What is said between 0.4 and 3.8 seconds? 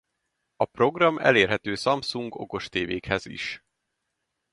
A program elérhető Samsung okostévékhez is.